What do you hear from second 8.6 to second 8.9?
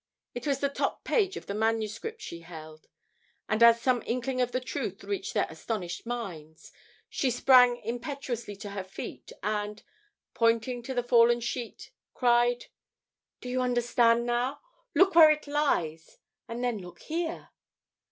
her